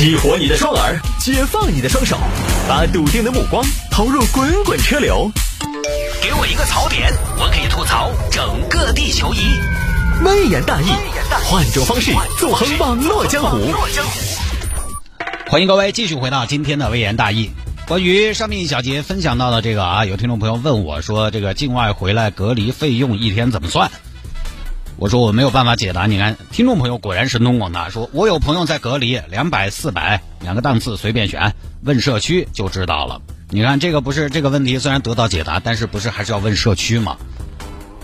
[0.00, 2.16] 激活你的双耳，解放你的双手，
[2.66, 5.30] 把笃定的目光投入滚滚车流。
[6.22, 9.40] 给我一个槽点，我可以吐槽整个地球仪。
[10.24, 10.86] 微言大义，
[11.44, 13.58] 换种方式纵横网络江湖。
[15.48, 17.50] 欢迎各位继续回到今天的微言大义。
[17.86, 23.90] 关于上面一小节分享到的这个啊，有听众朋友问我说，这个境外回来隔离费用一天怎么算？
[25.00, 26.04] 我说我没有办法解答。
[26.04, 33.22] 你看，听众朋友果然神通广大，说我有朋友在隔离，两百、四百两个档次随便选，问社区就知道了。
[33.48, 37.16] 你看这个不是这个问题，虽然得到解答，但是不是还是要问社区吗？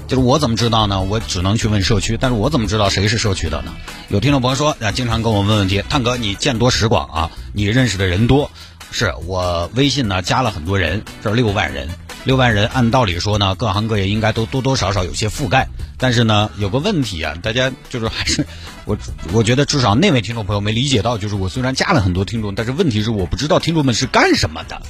[0.08, 1.02] 就是我怎么知道呢？
[1.02, 3.74] 我只能去问社区，但是我怎么知道谁是社区的呢？
[4.08, 8.50] 有听众朋友说，经常跟我问问题，探哥你见多识广啊，你认识的人多，
[8.90, 11.90] 是我微信呢加了很多人，这六万人。
[12.26, 15.68] 六万人，按道理说呢，各行各业应该都多多少少有些覆盖。
[15.96, 18.44] 但是呢，有个问题啊，大家就是还是
[18.84, 18.98] 我，
[19.32, 24.82] 我觉得至少那位听众朋友没理解到，就是我虽然加了很多听众，但是问题是我不知道听众们是干什么的，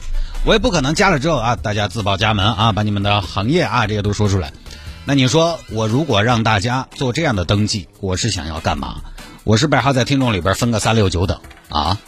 [0.47, 4.55] 我也不可能加了之后啊，大家自报家门啊，把你们的行业啊这些都说出来。
[5.05, 9.03] 那你说我如果让大家做这样的登记，我是想要干嘛？
[9.45, 11.99] 我是不是还在听众里边分个三六九等啊？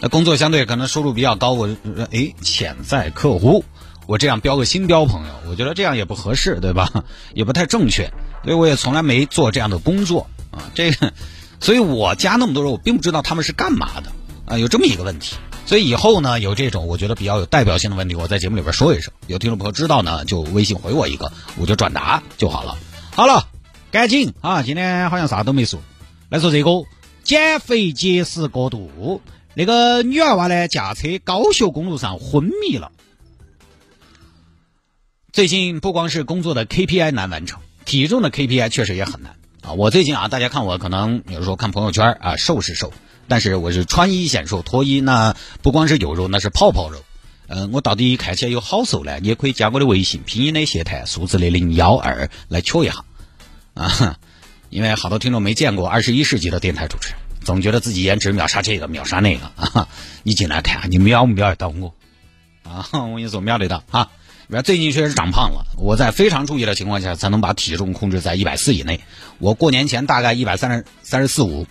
[0.00, 1.68] 那工作相对可能收入比较高，我
[2.10, 3.66] 哎潜在客户。
[4.10, 7.04] 我这样标个新标朋友，我觉得这样也不合适，对吧？
[7.32, 8.10] 也不太正确，
[8.42, 10.66] 所以我也从来没做这样的工作啊。
[10.74, 11.12] 这个，
[11.60, 14.10] 所以我加那么多人，我并不知道他们是干嘛的
[14.46, 14.58] 啊。
[14.58, 19.12] 有这么一个问题，所以以后呢，有这种我觉得比较有代表性的问题，我在节目里边说一声。
[19.28, 22.76] 有听众朋友知道呢，就微信回我一个，我就转达就好了。
[23.14, 23.46] 好了，
[23.92, 24.64] 赶紧啊！
[24.64, 25.78] 今天好像啥都没说，
[26.30, 26.70] 来说这个
[27.22, 29.22] 减肥节食过度，
[29.54, 32.90] 那个女娃娃呢驾车高速公路上昏迷了。
[35.32, 39.74] 最近不光是工作的 KPI 难完成，体重的 KPI 确实也很难啊！
[39.74, 42.92] 我最近啊，大家看我可能有时候看朋友圈啊，瘦是瘦，
[43.28, 47.04] 但是我是穿衣显瘦，脱衣那不光是有肉，那是泡泡肉。
[47.46, 49.20] 嗯，我到底看起来有好瘦呢？
[49.20, 53.04] 你也可以加我的微信，拼音的谢台，数字的零幺二来瞧一下
[53.74, 54.18] 啊！
[54.68, 59.86] 因为好多听众没见过二十一世纪的电台主持人，总觉得自己颜值秒杀这个秒杀那个啊！
[60.24, 61.94] 你进来看，你秒不秒得到我
[62.64, 62.88] 啊？
[62.92, 64.10] 我跟你说秒得到啊！
[64.62, 69.00] 最近确实长胖了，我在非常注意的情况下才能把体重控制在一百四以内。
[69.38, 71.68] 我过年前大概一百三十三十四五，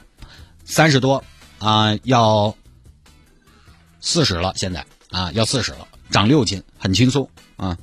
[0.63, 1.23] 三十多
[1.57, 2.56] 啊，要
[4.00, 7.78] 四十了，现在啊要四十了，长六斤，很轻松啊。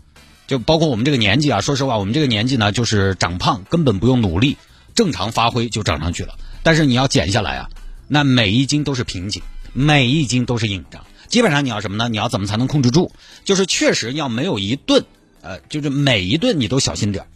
[0.46, 4.56] 就包括我们这个年纪啊，说实话，我们这个年纪呢，就是长胖根本不用努力，
[4.94, 6.38] 正常发挥就长上去了。
[6.62, 7.68] 但是你要减下来啊，
[8.08, 9.42] 那每一斤都是瓶颈，
[9.72, 11.04] 每一斤都是硬仗。
[11.28, 12.08] 基本上你要什么呢？
[12.08, 13.10] 你要怎么才能控制住？
[13.44, 15.04] 就是确实要没有一顿，
[15.42, 17.26] 呃，就是每一顿你都小心点。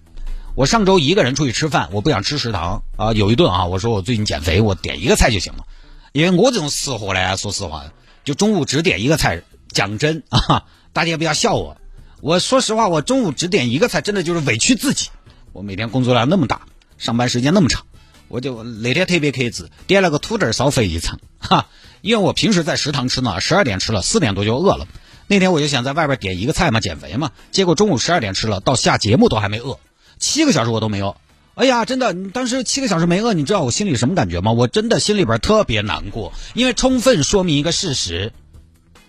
[0.55, 5.65] 我上周一个人出去吃饭，我不想吃食堂啊，有一顿啊，我说我最近减肥，我点一个菜就行了。
[6.12, 7.84] 因为我这种死货嘞，说实话，
[8.25, 9.43] 就中午只点一个菜。
[9.73, 11.81] 讲真 啊，大家不要笑我。
[12.21, 15.11] 我说实话，我中午只点一个菜，真的就是委屈自己。
[15.53, 16.62] 我每天工作量那么大，
[16.99, 17.87] 上班时间那么长，
[18.27, 21.69] 我就那天特别克制，点了个土豆烧肥肠，哈。
[22.03, 24.87] 因为我平时在食堂吃呢，十二点吃了，四点多就饿了。
[25.27, 27.31] 那天我就想在外边点一个菜嘛，减肥嘛。
[27.50, 29.78] 结果中午十二点吃了，到下节目都还没饿，
[30.19, 31.16] 七个小时我都没饿。
[31.55, 34.53] 哎呀，真的，当时七个小时没饿，你知道我心里什么感觉吗？
[34.53, 38.33] 我真的心里边特别难过，因为充分说明一个事实：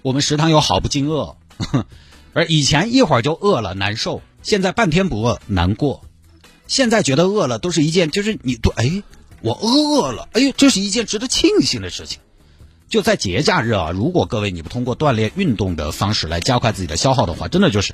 [0.01, 1.37] 我们食堂有好不禁饿。
[2.33, 6.03] 而以前一会儿就饿了难受，现在半天不饿难过。
[6.67, 9.03] 现在觉得饿了都是一件，就是你都哎，
[9.41, 12.19] 我饿了，哎呦，这是一件值得庆幸的事情。
[12.91, 17.93] 就在节假日啊，如果各位你不通过锻炼运动的方式来加快自己的消耗的话，真的就是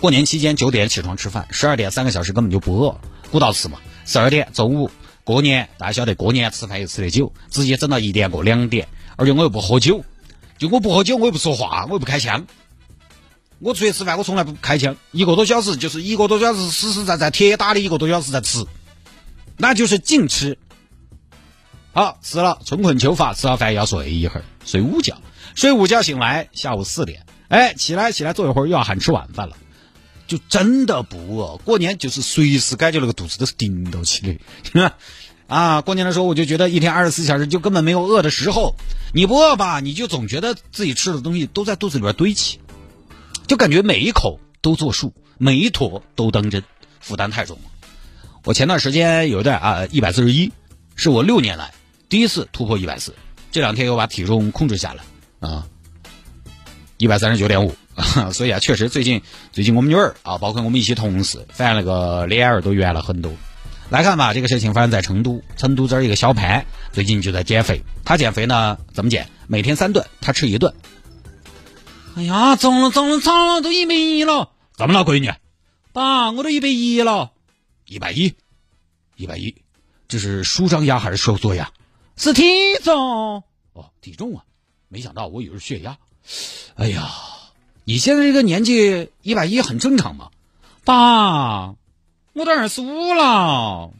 [0.00, 2.96] 过年期间九点起床吃饭，十二点三个小时根本就不饿，
[3.32, 3.78] 顾到吃嘛。
[4.06, 4.88] 十二点中午
[5.24, 8.86] 过年，大家晓得过年吃饭又吃的久，直接整到一点过两点，
[9.16, 10.04] 而且我又不喝酒，
[10.58, 12.46] 就我不喝酒，我又不说话，我又不开枪。
[13.58, 18.64] 我出去吃饭，我从来不开枪，一个多小时就是一个多小时，实实在在铁打的一个多小时在吃，
[19.56, 20.56] 那就是净吃。
[21.92, 25.20] 好，吃了春困秋乏，吃了饭要睡一会儿，睡午觉，
[25.56, 29.56] 睡午觉醒来下午四点，哎，起来起来坐一会儿又要喊吃晚饭了，
[30.28, 31.56] 就真的不饿。
[31.64, 34.38] 过年就是随时感觉那个肚子都是顶到起
[34.72, 34.92] 的，
[35.48, 38.76] 啊，过年的时候我就觉得一天二十四小时就根本没有饿的时候，
[39.12, 42.60] 你不饿吧，你就总觉得自己吃的东西都在肚子里边堆起，
[43.48, 46.62] 就感觉每一口都作数，每一坨都当真，
[47.00, 47.62] 负担太重了。
[48.44, 50.52] 我前段时间有一段啊，一百四十一，
[50.94, 51.72] 是我六年来。
[52.10, 53.14] 第一次突破一百四，
[53.52, 55.66] 这两天又把体重控制下来啊，
[56.98, 57.74] 一百三十九点五，
[58.34, 59.22] 所以啊，确实最近
[59.52, 63.32] 最近我们女儿啊，包括我们一些同事，反正那个脸儿都圆了很多
[63.90, 67.80] 来看吧，这个事情发生在成都，成都这儿一个小潘最近就在减肥。
[68.04, 69.28] 他减肥呢，怎么减？
[69.46, 70.74] 每天三顿，他吃一顿。
[72.16, 74.50] 哎呀，涨了涨了涨了，都一百一了。
[74.76, 75.32] 怎么了，闺女？
[75.92, 77.30] 爸，我都一百一了。
[77.86, 78.34] 一百一，
[79.14, 79.54] 一百一，
[80.08, 81.70] 这是舒张压还是收缩压？
[82.20, 82.44] 是体
[82.84, 83.42] 重。
[83.72, 84.44] 哦，体重啊，
[84.88, 85.96] 没想到我以为是血压。
[86.74, 87.10] 哎呀，
[87.84, 90.28] 你现在这个年纪一百一很正常嘛。
[90.84, 91.74] 爸。
[92.34, 93.90] 我都二十五了，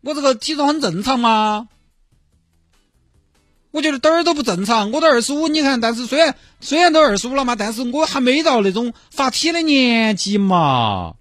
[0.00, 1.68] 我这个体重很正常吗？
[3.70, 4.90] 我觉得点儿都不正常。
[4.90, 11.16] 我都二十五，你看，但是虽然虽然都二十五了嘛，但是我还没到那种发体的年纪嘛。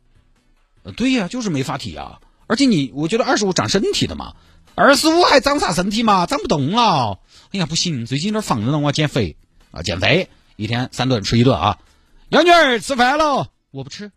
[0.95, 2.21] 对呀，就是没发体啊。
[2.47, 4.33] 而且你，我觉得二十五长身体的嘛，
[4.79, 6.27] 二十五还长啥身体嘛？
[6.27, 7.19] 长不动了。
[7.51, 9.35] 哎呀，不行，最近有点放任了，我要减肥
[9.71, 11.79] 啊，减肥，一天三顿吃一顿啊。
[12.29, 14.11] 幺女儿吃饭了，我不吃。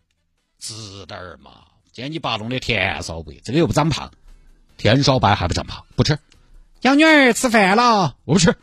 [0.59, 1.49] 吃点儿嘛，
[1.91, 4.11] 今天你爸弄的甜烧白，这个又不长胖，
[4.77, 6.19] 甜烧白还不长胖，不吃。
[6.81, 8.55] 幺女儿吃饭了，我不吃。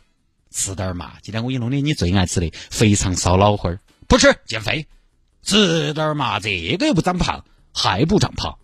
[0.51, 4.87] 吃点儿嘛，今天我给你弄的你最爱吃的肥肠烧脑花儿，不吃减肥。
[5.43, 7.43] 吃点儿嘛，这个又不长胖，
[7.73, 8.57] 还不长胖。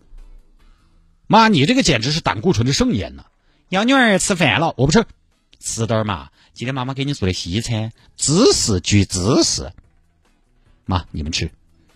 [1.26, 3.24] 妈，你这个简直是胆固醇的盛宴呢。
[3.70, 5.04] 养女儿吃饭了，我不吃。
[5.58, 9.72] 吃点儿嘛，今天妈妈给你做的西餐，芝士焗芝士。
[10.84, 11.50] 妈，你们吃。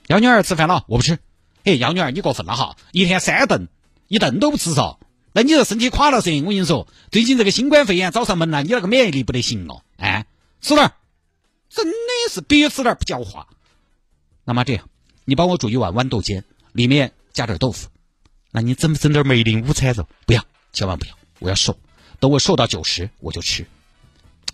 [0.08, 1.18] 幺女儿吃饭了，我不吃。
[1.62, 2.76] 哎，幺女儿，你过分了哈！
[2.90, 3.68] 一天三顿，
[4.08, 4.96] 一顿都不吃嗦。
[5.32, 6.42] 那你这身体垮了噻！
[6.42, 9.82] 我跟你说，最近这个新冠肺炎找上门了，你那个免疫力不得行哦。
[9.96, 10.26] 哎，
[10.60, 10.92] 吃点儿，
[11.68, 11.94] 真的
[12.30, 13.46] 是别吃点儿不叫话。
[14.44, 14.88] 那么这样，
[15.24, 17.88] 你帮我煮一碗豌豆尖，里面加点豆腐。
[18.52, 20.08] 那你整不整点梅林午餐肉？
[20.26, 21.12] 不要，千万不要！
[21.38, 21.78] 我要瘦，
[22.18, 23.66] 等我瘦到九十，我就吃。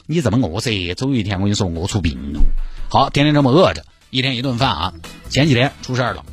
[0.06, 2.40] 你这么饿噻，总有一天我跟你说饿出病了。
[2.88, 4.94] 好，天天这么饿着，一天一顿饭啊。
[5.31, 6.25] 前几天出事儿了。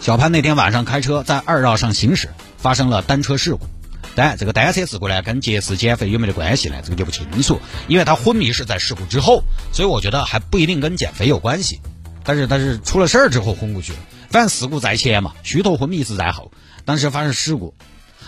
[0.00, 3.66] 小潘那天晚上开车在二道上行驶，发生了单车事故。
[4.14, 6.80] 但这个单车事故呢，跟节食减肥有没得关系呢？
[6.82, 7.60] 这个就不清楚。
[7.88, 9.42] 因为他昏迷是在事故之后，
[9.72, 11.80] 所以我觉得还不一定跟减肥有关系。
[12.24, 13.98] 但是，但是出了事儿之后昏过去了。
[14.30, 16.52] 反正事故在前嘛，虚脱昏迷是在后。
[16.84, 17.74] 当时发生事故，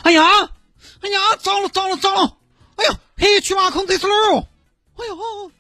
[0.03, 0.23] 哎呀，
[1.01, 2.37] 哎呀，糟了，糟了，糟了！
[2.77, 4.47] 哎呀，黑去挖空这是哪儿哦？
[4.97, 5.53] 哎呦，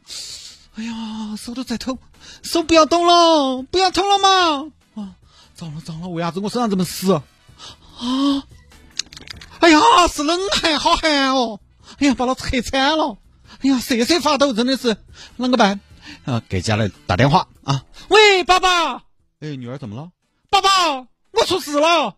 [0.76, 1.98] 哎呀，手都在抖，
[2.42, 4.72] 手不要抖了，不要抖了嘛！
[5.02, 5.16] 啊
[5.54, 6.08] 糟了糟了！
[6.08, 7.22] 为啥子我身上这么湿啊？
[9.60, 9.78] 哎呀，
[10.12, 11.60] 是冷汗，好寒哦！
[11.98, 13.18] 哎呀，把老子黑惨了！
[13.62, 14.96] 哎呀，瑟瑟发抖，真的是
[15.38, 15.80] 啷个办？
[16.24, 17.84] 啊，给家里打电话啊！
[18.08, 19.04] 喂，爸爸！
[19.40, 20.10] 哎，女儿怎么了？
[20.50, 22.16] 爸爸，我出事了！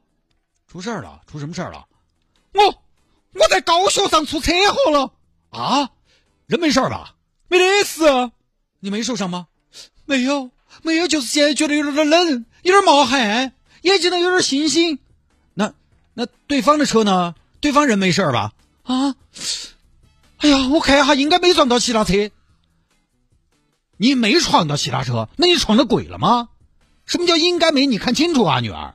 [0.67, 1.21] 出事了？
[1.31, 1.87] 出什么事了？
[2.55, 2.83] 我
[3.35, 5.13] 我在高速上出车祸了！
[5.51, 5.91] 啊？
[6.47, 7.15] 人没事吧？
[7.49, 8.31] 没得事。
[8.81, 9.47] 你没受伤吗？
[10.07, 10.51] 没有。
[10.83, 13.53] 没有，就是现在觉得有点冷，有点冒汗，
[13.83, 14.99] 眼睛呢有点星星。
[15.53, 15.75] 那
[16.15, 17.35] 那对方的车呢？
[17.61, 18.53] 对方人没事吧？
[18.85, 19.15] 啊？
[20.39, 22.31] 哎呀，我看一下，应该没撞到其他车。
[23.99, 26.49] 你没撞到其他车，那你撞到鬼了吗？
[27.13, 27.85] 什么叫应该没？
[27.85, 28.95] 你看清楚啊，女儿。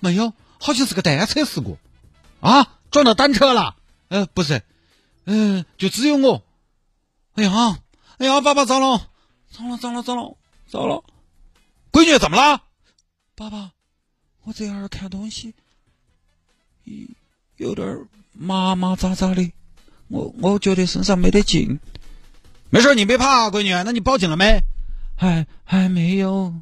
[0.00, 1.78] 没有，好像是个单车事故。
[2.40, 2.80] 啊？
[2.90, 3.76] 撞到单车了？
[4.08, 4.64] 呃，不是，
[5.26, 6.42] 嗯，就只有我。
[7.36, 7.78] 哎呀，
[8.18, 9.08] 哎呀，爸爸糟了，
[9.48, 10.36] 糟了，糟了，糟了，
[10.66, 11.04] 糟了。
[11.92, 12.62] 闺女怎么了？
[13.36, 13.70] 爸爸，
[14.42, 15.54] 我这儿看东西，
[17.58, 19.52] 有点麻麻扎扎的，
[20.08, 21.78] 我我觉得身上没得劲。
[22.70, 23.70] 没事，你别怕，闺女。
[23.84, 24.58] 那你报警了没？
[25.16, 26.52] 还还没有。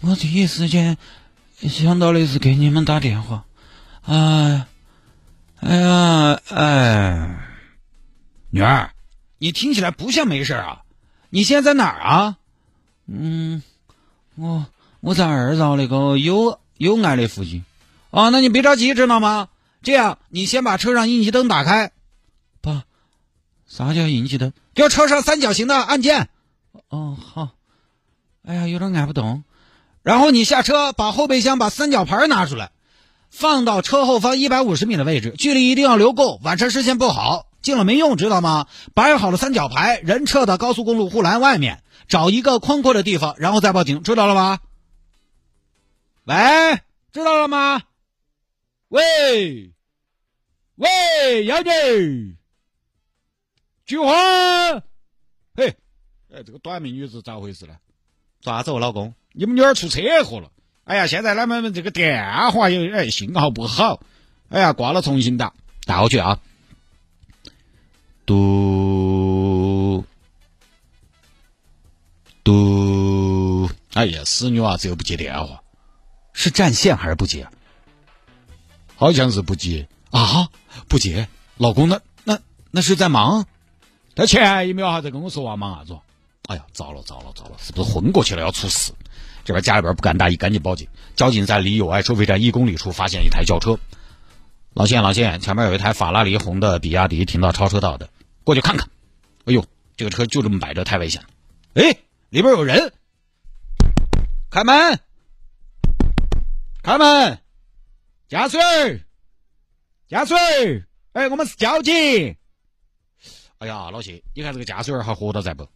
[0.00, 0.96] 我第一时间
[1.60, 3.44] 想到的是给你们打电话。
[4.02, 4.66] 哎，
[5.60, 7.40] 哎呀，哎，
[8.50, 8.90] 女儿，
[9.38, 10.82] 你听起来不像没事啊。
[11.30, 12.38] 你现在在哪儿啊？
[13.06, 13.62] 嗯。
[14.36, 14.66] 我
[15.00, 17.64] 我在二道那个友友爱的附近，
[18.10, 19.48] 哦，那你别着急，知道吗？
[19.82, 21.90] 这样，你先把车上应急灯打开。
[22.60, 22.84] 爸，
[23.66, 24.52] 啥叫应急灯？
[24.74, 26.28] 给我车上三角形的按键。
[26.88, 27.50] 哦，好。
[28.44, 29.42] 哎呀，有点按不动。
[30.08, 32.72] 然后你下车，把后备箱把三角牌拿出来，
[33.28, 38.68] 放到车后方一百五十米的位置，距离一定要留够，晚上视线不好，近了没用，知道吗？
[38.94, 41.82] 摆好了三角牌，人撤到高速公路护栏外面。
[42.08, 44.60] 找一个宽阔的地方，然后再报警，知道了吗？
[46.24, 46.80] 喂，
[47.12, 47.82] 知道了吗？
[48.88, 49.74] 喂，
[50.76, 52.34] 喂，幺女，
[53.84, 54.14] 菊花，
[55.54, 55.76] 嘿，
[56.32, 57.74] 哎，这个短命女子咋回事呢？
[58.40, 60.50] 咋子哦，老公，你们女儿出车祸了？
[60.82, 64.00] 哎呀，现在他们这个电话有哎信号不好，
[64.48, 65.54] 哎呀，挂了，重新打，
[65.84, 66.40] 打过去啊，
[68.26, 70.04] 嘟。
[72.42, 73.70] 嘟！
[73.92, 75.62] 哎呀，死女娃子又不接电话，
[76.32, 77.46] 是占线还是不接？
[78.96, 80.48] 好像是不接啊，
[80.88, 81.28] 不接。
[81.58, 82.40] 老公，那那
[82.72, 83.46] 那是在忙？
[84.16, 86.00] 他前一秒还在跟我说话，忙啥子？
[86.48, 88.90] 哎呀，糟了糟了糟了，是不是昏过去了要出事？
[89.44, 90.88] 这边家里边不敢大意，赶紧报警。
[91.14, 93.78] 交警在离友爱收费站一公里处发现一台轿车。
[94.72, 98.08] 老谢老谢，前面有一台法拉利红的比亚迪停到超车道的，
[98.44, 98.88] 过去看看。
[99.44, 99.62] 哎呦，
[99.94, 101.28] 这个车就这么摆着，太危险了。
[101.74, 101.98] 哎，
[102.30, 102.94] 里边有人，
[104.50, 104.98] 开门，
[106.82, 107.38] 开门，
[108.26, 108.60] 加水，
[110.08, 110.38] 加水。
[111.12, 112.36] 哎，我们是交警。
[113.58, 115.68] 哎呀，老谢，你看这个驾驶员还活到在不？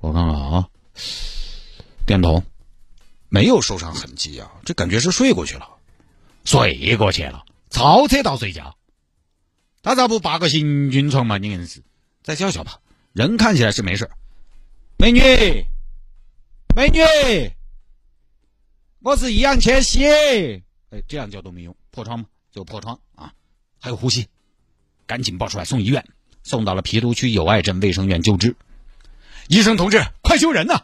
[0.00, 0.68] 我看看啊，
[2.06, 2.42] 电筒
[3.28, 5.68] 没有受伤痕迹啊，这感觉是睡过去了，
[6.44, 8.76] 睡过去了，超车道睡觉。
[9.82, 11.38] 他咋不扒个行军床嘛？
[11.38, 11.82] 你硬是
[12.22, 12.80] 再笑笑吧，
[13.12, 14.10] 人看起来是没事。
[14.96, 15.20] 美女，
[16.74, 17.00] 美女，
[19.00, 20.06] 我是易烊千玺。
[20.06, 22.26] 哎，这样叫都没用，破窗嘛？
[22.50, 23.32] 就破窗啊。
[23.78, 24.28] 还有呼吸，
[25.06, 26.06] 赶紧抱出来送医院，
[26.42, 28.56] 送到了郫都区友爱镇卫生院救治。
[29.48, 30.82] 医生同志，快救人呐！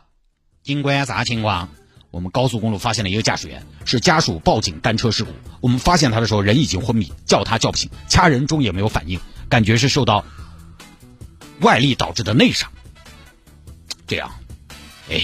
[0.63, 1.69] 警官啥情况？
[2.11, 5.33] 我们高速公路发现了一个驾驶员，是家属报警单车事故。
[5.61, 10.25] 我们发现他的时候人已经昏迷，叫他叫不醒，掐人中也没有反应，感觉是受到
[11.61, 12.71] 外力导致的内伤。
[14.07, 14.33] 这样，
[15.11, 15.21] 哎，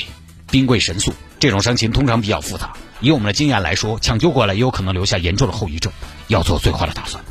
[0.50, 2.74] 兵贵神速，这种伤情通常比较复杂。
[3.00, 5.92] 以我们的经验来说，抢救过来也有可能留下严重的后遗症，
[6.28, 7.24] 要做最坏的打算。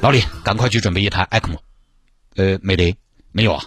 [0.00, 1.58] 老李，赶快去准备一台 ECMO。
[2.34, 2.96] 呃，没得，
[3.32, 3.64] 没有啊。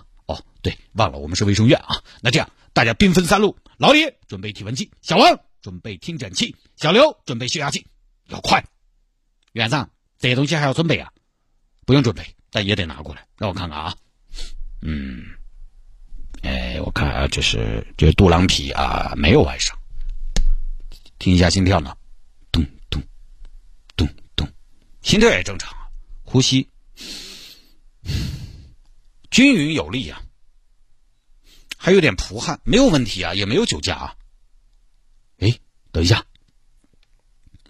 [0.62, 2.04] 对，忘了，我们是卫生院啊。
[2.22, 3.58] 那这样，大家兵分三路。
[3.78, 7.86] 老李准备体温计，小王准备听诊器，小刘准备血压计，
[8.28, 8.64] 要快。
[9.54, 11.12] 院长，这些东西还要准备啊？
[11.86, 13.96] 不用准备，但也得拿过来，让我看看啊。
[14.82, 15.24] 嗯，
[16.42, 19.78] 哎，我看啊这是这杜朗皮啊，没有外伤。
[21.18, 21.96] 听一下心跳呢，
[22.52, 23.02] 咚咚
[23.96, 24.48] 咚咚，
[25.02, 25.74] 心跳也正常。
[26.24, 26.70] 呼吸
[29.32, 30.22] 均匀有力啊，
[31.82, 34.16] 还有点蒲汗，没有问题啊，也没有酒驾啊。
[35.38, 35.60] 哎，
[35.94, 36.26] 等一下，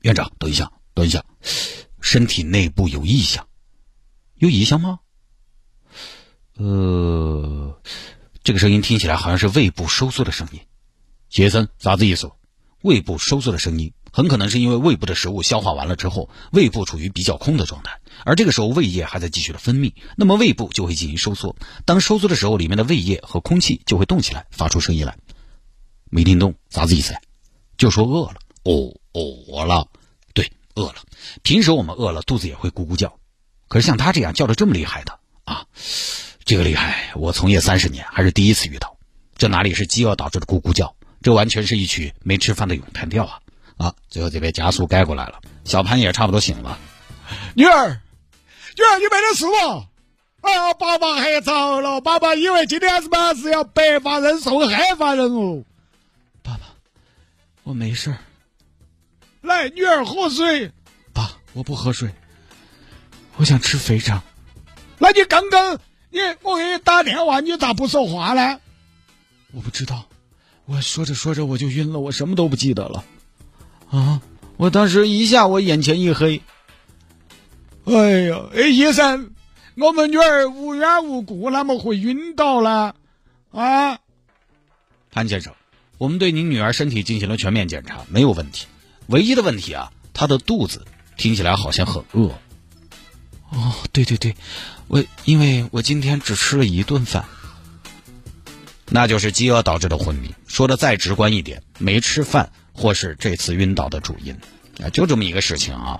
[0.02, 1.24] 院长，等一下，等一下，
[2.02, 3.48] 身体内部有异响，
[4.34, 5.00] 有异响吗？
[6.56, 7.80] 呃，
[8.44, 10.60] 这个声音听起来好像是胃部收缩的声音。
[11.30, 12.32] 杰森，啥子意思？
[12.82, 13.94] 胃部收缩的声音。
[14.12, 21.56] 很可能是因为胃部的食物消化完了之后，胃部处于比较空的状态，而这个时候胃液还在继续的分泌，那么胃部就会进行收缩。
[21.86, 25.18] 当收缩的时候，里面的胃液和空气就会动起来，发出声音来。
[26.10, 27.14] 没听懂啥子意思？
[27.78, 28.36] 就说饿了。
[28.64, 29.88] 哦哦，饿了。
[30.34, 30.96] 对，饿了。
[31.44, 33.18] 平时我们饿了，肚子也会咕咕叫。
[33.68, 35.66] 可是像他这样叫的这么厉害的啊，
[36.44, 38.98] 这个厉害，我从业三十年还是第一次遇到。
[39.38, 40.96] 这哪里是饥饿导致的咕咕叫？
[41.22, 43.40] 这完全是一曲没吃饭的咏叹调啊！
[43.80, 46.78] 啊，最后这边加速改过来了，小潘也差不多醒了。
[47.56, 48.02] 女儿，
[48.76, 49.88] 女儿，你没得事吧？
[50.42, 55.64] 啊，爸爸还早了，爸爸以为今天是么是要白发人送黑发人哦。
[56.44, 56.62] 爸爸，
[57.64, 58.14] 我没事。
[59.42, 60.74] 来，女儿喝水。
[61.14, 62.10] 爸，我不喝水，
[63.38, 64.22] 我想吃肥肠。
[64.98, 68.60] 那你刚刚你我给你打电话，你咋不说话呢？
[69.54, 70.04] 我不知道，
[70.66, 73.06] 我说着说着我就晕了，我什么都不记得了。
[73.90, 74.22] 啊！
[74.58, 76.42] 我当时一下我眼前一黑。
[77.86, 79.32] 哎呀，哎，医生，
[79.76, 82.96] 我们女儿无缘无故那么会晕倒了
[83.52, 84.00] 啊？
[85.12, 85.54] 潘先生，
[85.98, 88.68] 我们对您女儿身体进行了全面检查，没有问题。
[89.08, 90.86] 唯一的问题啊，她的肚子
[91.18, 92.38] 听起来好像很饿。
[93.50, 94.36] 哦，对对对，
[94.88, 97.26] 我因为我今天只吃了一顿饭，
[98.90, 100.36] 那就是饥饿导致的昏迷。
[100.48, 102.52] 说的再直观一点，没吃饭。
[102.80, 104.34] 或是这次晕倒的主因，
[104.82, 106.00] 啊，就这么一个事情啊，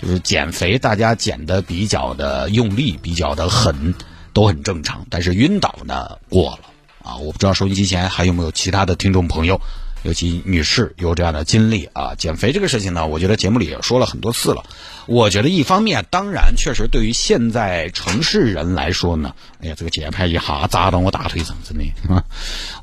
[0.00, 3.94] 就是减肥，大家减的比较的用力，比较的狠，
[4.32, 5.04] 都很正常。
[5.10, 6.60] 但是晕倒呢，过了
[7.02, 7.16] 啊！
[7.16, 9.60] 我不知道收音机前还有没有其他的听众朋友，
[10.04, 12.14] 尤其女士有这样的经历啊。
[12.14, 14.62] 减肥这个事情呢，我觉得节目里也说了很多次了。
[15.06, 21.84] 我觉得一方面，当然确实对于现在城市人来说呢，哎呀，这个节拍一下砸到我大腿上，真的。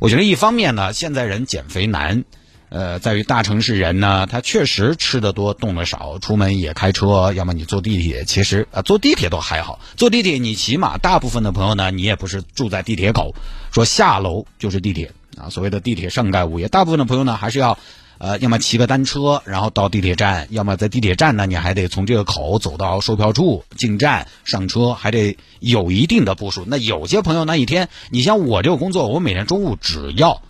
[0.02, 2.26] 我觉得一方面呢，现在人减肥难。
[2.72, 8.24] 呃，在于大城市人呢，他确实吃的多，动的少，出门也开车，要么你坐地铁。
[8.24, 13.36] 其实啊，坐地铁都还好，坐地铁你起码大部分的朋友呢，你也不是住在地铁口，
[13.74, 15.50] 说下楼就是地铁啊。
[15.50, 17.78] 所谓的地铁上盖物业，大部分的朋友呢，还是要，
[18.20, 26.64] 呃，要么骑个单车，然后到地铁站，要么在地铁站呢，你还得从这个口走到售票处进站上车，还得有一定的步数。
[26.66, 30.42] 那有些朋友那一天，你像我这个工作，我每天中午只要。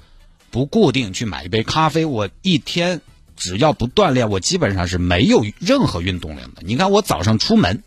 [0.51, 3.01] 不固定去买一杯咖啡，我一天
[3.35, 6.61] 只要不锻炼，我基本上是没有任何运动量的。
[6.63, 7.81] 你看我早上出门，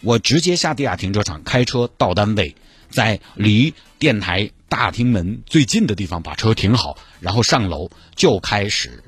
[0.00, 2.56] 我直接下地下停车场开车到单位，
[2.90, 9.04] 在离电台大厅门最近的地方把车停好，然后上楼就开始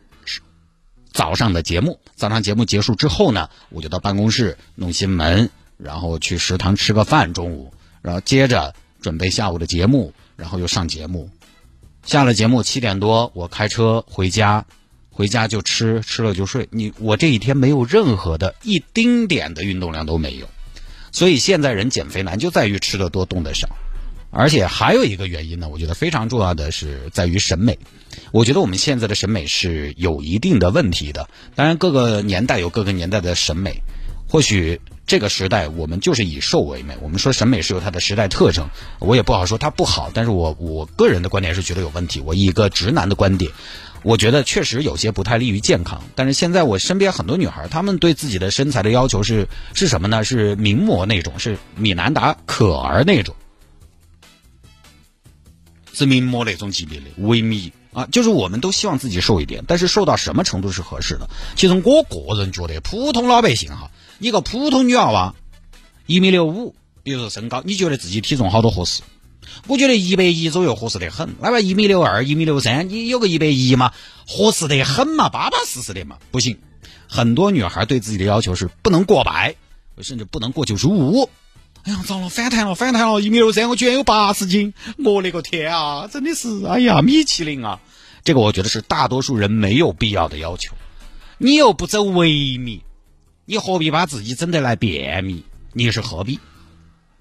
[1.10, 1.98] 早上的节目。
[2.14, 11.30] 早上节目结束之后呢，我就到办公室弄新闻，然后去食堂吃个饭，中午，然后接着准备下午的节目，然后又上节目。
[12.06, 14.64] 下了节目七点多，我开车回家，
[15.10, 16.68] 回家就吃，吃了就睡。
[16.70, 20.48] 你我这一天没有任何的一丁点的运动量都没有，
[21.10, 23.68] 所以现在人减肥难就在于吃的多，动的少。
[24.30, 27.76] 而且还有一个原因呢，我觉得非常重要的是在于审美。
[28.30, 31.28] 我觉得我们现在的审美是有一定的问题的。
[31.56, 33.82] 当然，各个年代有各个年代的审美，
[34.28, 34.80] 或许。
[35.06, 36.96] 这个时代，我们就是以瘦为美。
[37.00, 42.20] 我们说审美是有它的时代特征，我也不好说它不好，但是我我个人的观点是觉得有问题。
[42.20, 43.52] 我以一个直男的观点，
[44.02, 46.02] 我觉得确实有些不太利于健康。
[46.16, 50.24] 但是现在我身边很多女孩，她们对自己的身材的要求是是什么呢？
[50.24, 53.36] 是名模那种，是米兰达可儿那种，
[55.92, 58.08] 是名模那种级别的微米啊。
[58.10, 61.30] 就是我们都希望自己瘦一点，但是瘦到什么程度是合适的？
[61.54, 63.88] 其实我个人觉得，普通老百姓哈。
[64.18, 65.34] 一个普通女娃娃，
[66.06, 69.02] 一米六五，比如说身高，你觉得自己体重好多合适？
[69.68, 71.36] 我觉得一百一左右合适得很。
[71.40, 73.92] 哪怕一米六二、一米六三，你有个一百一嘛，
[74.26, 76.18] 合适得很嘛，巴巴适适的嘛。
[76.30, 76.58] 不行，
[77.08, 79.54] 很多女孩对自己的要求是不能过百，
[80.00, 81.28] 甚至不能过九十五。
[81.82, 83.20] 哎呀，糟了，反弹了，反弹了！
[83.20, 86.08] 一米六三，我居然有八十斤，我勒个天啊！
[86.12, 87.78] 真的是，哎呀，米其林啊！
[88.24, 90.74] 这个我觉得是大多数人没有必要的要求。
[91.38, 92.82] 你又不走维密。
[93.48, 95.44] 你何必把自己整得来便秘？
[95.72, 96.40] 你是何必？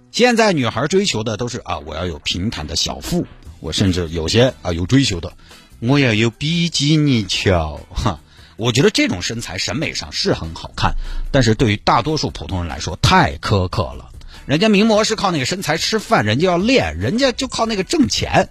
[0.09, 3.27] 现在女孩追求的都是啊，我要有平坦的小腹，
[3.59, 5.31] 我甚至有些啊有追求的，
[5.79, 8.19] 我要有比基尼桥哈。
[8.57, 10.95] 我觉得这种身材审美上是很好看，
[11.31, 14.09] 但是对于大多数普通人来说太苛刻了。
[14.47, 18.49] 人家名模是靠那个身材吃饭，人家要练，人家就靠那个挣钱，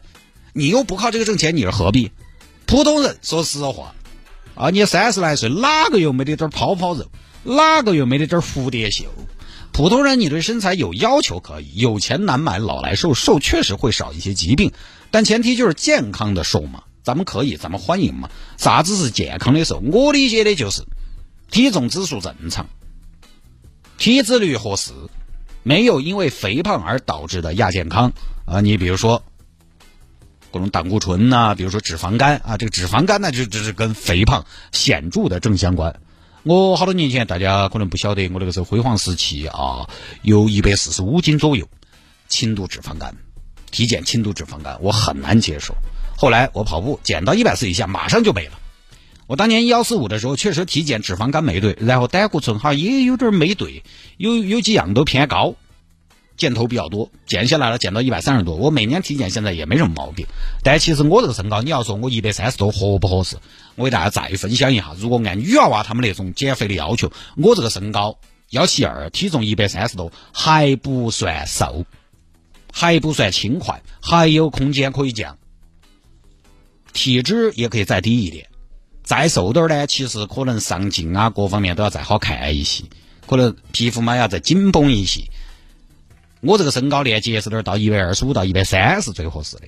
[0.52, 2.12] 你又不靠这个挣钱，你是何必？
[2.66, 3.96] 普通人说实话
[4.54, 7.10] 啊，你三十来岁，哪个又没得点泡泡肉？
[7.44, 9.04] 哪个又没得点蝴蝶袖？
[9.72, 14.72] 普通人你对身材有要求可以，有钱难买老来瘦，瘦确实会少一些疾病，
[15.10, 16.84] 但前提就是健康的瘦嘛。
[17.02, 18.30] 咱们可以，咱们欢迎嘛。
[18.56, 19.82] 啥子是健康的瘦？
[19.92, 20.84] 我理解的就是
[21.50, 22.66] 体重指数正常，
[23.98, 24.92] 体脂率合适，
[25.64, 28.12] 没有因为肥胖而导致的亚健康
[28.46, 28.60] 啊。
[28.60, 29.24] 你比如说
[30.52, 36.00] 各种胆固醇呐，比如说脂肪肝啊，这个脂肪肝呢就只是跟肥胖显著的正相关。
[36.46, 39.88] 我好多年前，大家可能不晓得，我那个时候辉煌时期啊，
[40.20, 41.66] 有一百四十五斤左右，
[42.28, 43.14] 轻度脂肪肝，
[43.70, 45.74] 体检轻度脂肪肝，我很难接受。
[46.18, 48.58] 后来我跑步减到一百四以下，马上就没了。
[49.26, 53.82] 我当年幺四五的时候，确实体检脂肪肝没对，然后胆固醇哈也有点没对，
[54.18, 55.54] 有有几样都偏高。
[56.36, 58.56] 箭头比较多，减下来了，减到一百三十多。
[58.56, 60.26] 我每年体检现在也没什么毛病，
[60.62, 63.36] 但其实我这个身高，你要说我一百三十多合不合适？
[63.76, 68.18] 我给大家再分享一下，如果按女娃娃她们那种减肥的要求，我这个身高
[68.50, 71.84] 幺七二，体重一百三十多，还不算瘦，
[72.72, 75.38] 还不算轻快，还有空间可以降。
[76.92, 78.48] 体脂也可以再低一点，
[79.02, 82.84] 再瘦点儿呢，其实可能上镜啊各方面都要再好看一些，
[83.26, 85.22] 可能皮肤嘛要再紧绷一些。
[86.44, 89.62] 我这个身高连结实点到一百二十五到一百三是最合适的，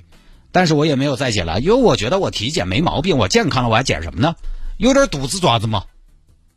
[0.53, 4.35] 但是我也没有再减了，因为我觉得我体检没毛病，我健康了我还减什么呢？
[4.77, 5.85] 有点肚子爪子嘛，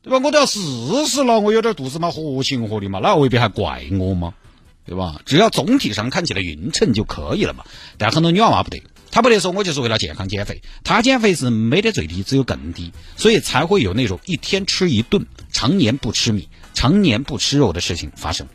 [0.02, 0.20] 对吧？
[0.24, 0.60] 我都要试
[1.08, 4.34] 试了，我有点肚子嘛，合情合理嘛，那未必还怪我吗？
[4.86, 5.22] 对吧？
[5.26, 7.64] 只要总体上看起来匀称就可以了嘛。
[7.98, 18.48] 但很多女娃娃不得，她不得说我就是为了健康减肥，她减肥是没得最低，只有更低，所以才会有那种一天吃一顿，常年不吃米，常年不吃肉的事情发生。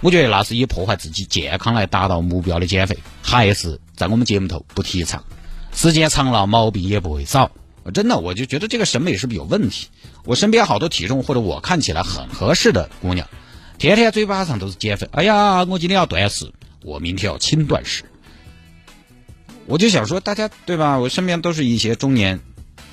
[0.00, 5.24] 我觉得那是以破坏自己健康来达到目标的减肥，还是在我们节目头不提倡。
[5.72, 7.50] 时间长了，毛病也不会少。
[7.94, 9.88] 真的，我就觉得这个审美是不是有问题？
[10.24, 13.28] 我身边好多体重或者我看起来很合适的姑娘，
[13.78, 15.08] 天天嘴巴上都是减肥。
[15.12, 18.04] 哎呀，我今天要断食，我明天要轻断食。
[19.66, 20.98] 我就想说，大家对吧？
[20.98, 22.40] 我身边都是一些中年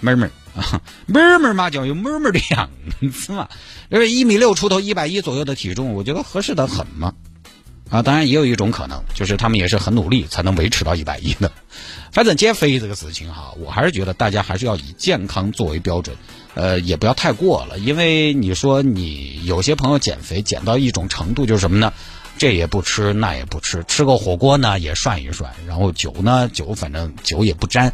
[0.04, 0.28] 妹妹。
[0.56, 2.70] 啊，妹妹嘛，就要有妹妹的样
[3.12, 3.50] 子嘛。
[3.90, 7.16] 因为一米六出头，一百一左右的体重，我觉得合适的很嘛。
[7.90, 11.52] 啊，当然也有一种可能，就是他们也是很努力才能维持到一百一的。
[12.12, 16.16] 反正减肥这个事情哈，我还是觉得大家还是要以健康作为标准，
[16.54, 17.80] 呃，也不要太过了。
[17.80, 21.94] 因为你说你有些朋友减肥减到一种程度，就是什么呢？
[22.38, 27.94] 这也不吃，那也不吃，吃个火锅呢也涮一涮，然后酒呢酒反正酒也不沾。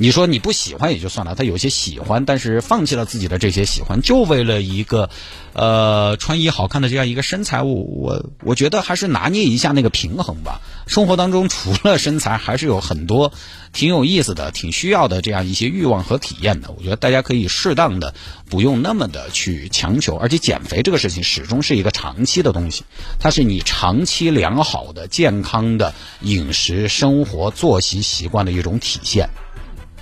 [0.00, 5.10] 你说你不喜欢也就算了，他有些喜欢，但是放弃了自己的这些喜欢，就为了一个，
[5.54, 10.60] 呃，穿衣好看的这样一个身材，我我我觉得还是拿捏一下那个平衡吧。
[10.86, 13.32] 生活当中除了身材，还是有很多
[13.72, 16.70] 挺有意思的、挺需要的这样一些欲望和体验的。
[16.70, 18.14] 我觉得大家可以适当的，
[18.48, 20.14] 不用那么的去强求。
[20.14, 22.84] 而且减肥这个事情始终是一个长期的东西，
[23.18, 29.28] 它是你长期良好的、健康的饮食、生活、作息习惯的一种体现。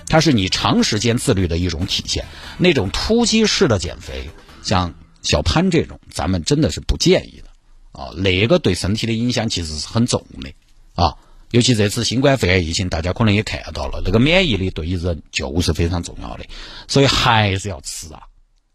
[0.07, 2.25] 它是你长时间自律的一种体现。
[2.57, 4.29] 那种突击式的减肥，
[4.63, 8.11] 像小潘这种，咱们真的是不建议的啊。
[8.15, 10.53] 那个对身体的影响其实是很重的
[10.95, 11.15] 啊。
[11.51, 16.45] 尤其这次新冠肺炎疫情，大家可能也看到了，那个免疫力对于人就是非常重要的。
[16.87, 18.23] 所以还是要吃啊，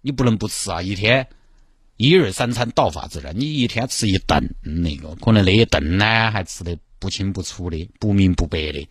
[0.01, 0.81] 你不能不吃啊。
[0.81, 1.27] 一天
[1.99, 8.88] 一日三餐道法自然，你一天吃一顿，那个可能那一顿呢还吃得不清不楚的、不明不白的。